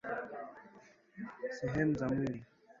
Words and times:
sehemu 1.57 1.95
za 1.97 2.09
mwili 2.09 2.45